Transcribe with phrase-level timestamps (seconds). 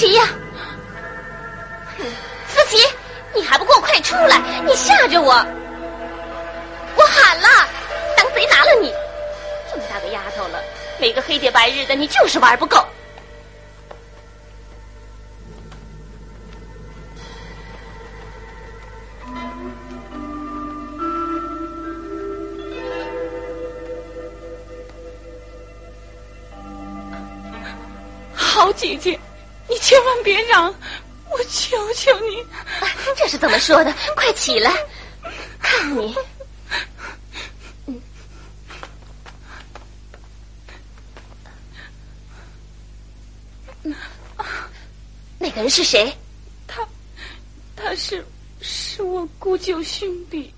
[0.00, 0.24] 琪呀，
[2.48, 2.78] 思琪，
[3.34, 4.40] 你还不给我快出来！
[4.64, 5.34] 你吓着我，
[6.96, 7.68] 我喊了，
[8.16, 8.94] 当贼拿了你！
[9.70, 10.58] 这么大个丫头了，
[10.98, 12.82] 每个黑天白日的，你就是玩不够。
[28.34, 29.18] 好姐姐，
[29.70, 30.74] 你千万别嚷，
[31.30, 32.44] 我求求你！
[33.16, 33.94] 这是怎么说的？
[34.16, 34.74] 快起来，
[35.62, 36.12] 看你。
[45.38, 46.12] 那个人是谁？
[46.66, 46.86] 他，
[47.76, 48.26] 他是
[48.60, 50.52] 是我姑舅兄弟。